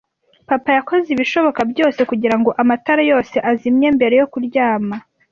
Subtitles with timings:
[0.49, 4.95] Papa yakoze ibishoboka byose kugirango amatara yose azimye mbere yo kuryama.